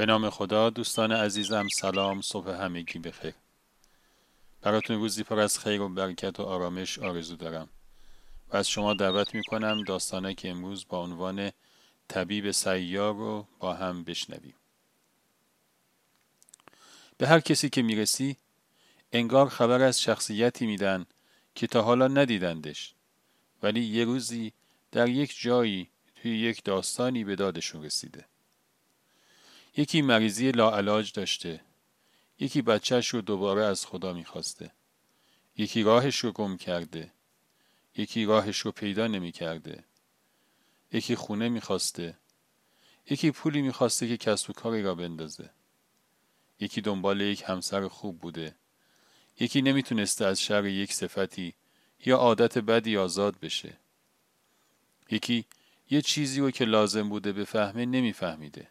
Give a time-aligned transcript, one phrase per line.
[0.00, 3.34] به نام خدا دوستان عزیزم سلام صبح همگی بخیر
[4.62, 7.68] براتون روزی پر از خیر و برکت و آرامش آرزو دارم.
[8.48, 11.52] و از شما دعوت می کنم داستانه که امروز با عنوان
[12.08, 14.54] طبیب سیار رو با هم بشنویم.
[17.18, 18.36] به هر کسی که می‌رسی
[19.12, 21.06] انگار خبر از شخصیتی میدن
[21.54, 22.94] که تا حالا ندیدندش.
[23.62, 24.52] ولی یه روزی
[24.92, 28.29] در یک جایی توی یک داستانی به دادشون رسیده.
[29.76, 31.60] یکی مریضی لاعلاج داشته.
[32.38, 34.70] یکی بچهش رو دوباره از خدا می‌خواسته.
[35.56, 37.12] یکی راهش رو گم کرده.
[37.96, 39.84] یکی راهش رو پیدا نمی کرده
[40.92, 42.18] یکی خونه می‌خواسته.
[43.10, 45.50] یکی پولی می‌خواسته که کسب و کاری را بندازه.
[46.60, 48.54] یکی دنبال یک همسر خوب بوده.
[49.40, 51.54] یکی نمی‌تونسته از شر یک صفتی
[52.06, 53.76] یا عادت بدی آزاد بشه.
[55.10, 55.44] یکی
[55.90, 58.68] یه چیزی رو که لازم بوده بفهمه نمیفهمیده.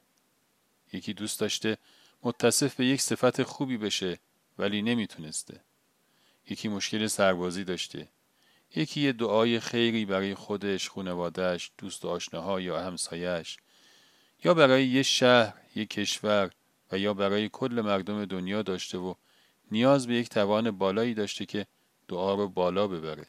[0.94, 1.78] یکی دوست داشته
[2.24, 4.20] متصف به یک صفت خوبی بشه
[4.58, 5.62] ولی نمی‌تونسته.
[6.50, 8.08] یکی مشکل سربازی داشته.
[8.76, 13.58] یکی یه دعای خیری برای خودش، خونوادهش، دوست و آشناها یا همسایش
[14.44, 16.52] یا برای یه شهر، یه کشور
[16.92, 19.14] و یا برای کل مردم دنیا داشته و
[19.72, 21.68] نیاز به یک توان بالایی داشته که
[22.08, 23.28] دعا رو بالا ببره.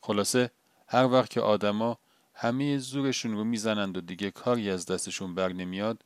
[0.00, 0.50] خلاصه
[0.88, 1.98] هر وقت که آدما
[2.38, 6.04] همه زورشون رو می‌زنند و دیگه کاری از دستشون بر نمیاد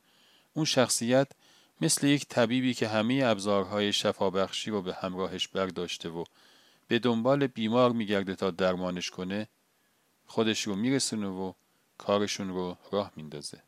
[0.53, 1.31] اون شخصیت
[1.81, 6.23] مثل یک طبیبی که همه ابزارهای شفابخشی رو به همراهش برداشته و
[6.87, 9.47] به دنبال بیمار میگرده تا درمانش کنه
[10.25, 11.53] خودش رو میرسونه و
[11.97, 13.63] کارشون رو راه میندازه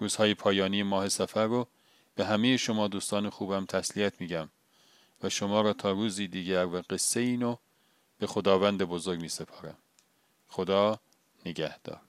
[0.00, 1.68] روزهای پایانی ماه سفر رو
[2.14, 4.48] به همه شما دوستان خوبم تسلیت میگم
[5.22, 7.56] و شما را تا روزی دیگر و قصه اینو
[8.18, 9.78] به خداوند بزرگ می سپارم.
[10.48, 11.00] خدا
[11.46, 12.05] نگهدار.